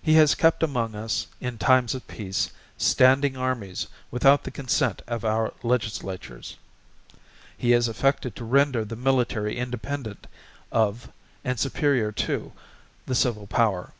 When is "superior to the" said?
11.60-13.14